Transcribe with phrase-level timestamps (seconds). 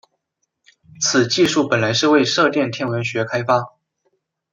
[0.99, 3.75] 此技术本来是为射电天文学开发。